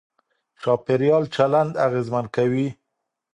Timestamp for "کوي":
2.35-2.67